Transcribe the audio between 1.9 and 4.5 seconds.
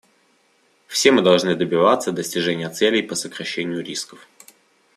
достижения целей по сокращению рисков.